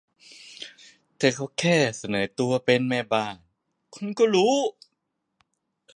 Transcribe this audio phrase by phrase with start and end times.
[1.17, 3.35] เธอก็แค่เสนอตัวเป็นแม่บ้าน
[3.95, 4.55] คุณก็รู้